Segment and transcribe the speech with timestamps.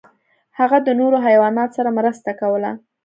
[0.59, 2.71] هغه د نورو حیواناتو سره مرسته کوله.